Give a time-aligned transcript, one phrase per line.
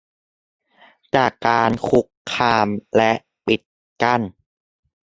[1.15, 2.67] จากการคุกคาม
[2.97, 3.11] และ
[3.45, 3.61] ปิด
[4.01, 4.21] กั้น